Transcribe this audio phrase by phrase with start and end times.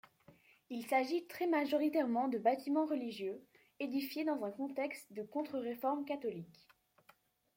[0.71, 3.39] Il s'agit très majoritairement de bâtiments religieux,
[3.79, 6.67] édifiés dans un contexte de Contre-Réforme catholique.